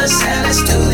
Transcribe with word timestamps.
the 0.00 0.08
saddest 0.08 0.66
dude. 0.66 0.89